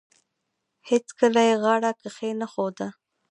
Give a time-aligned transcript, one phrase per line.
[0.89, 2.87] هیڅکله یې غاړه کښېنښوده.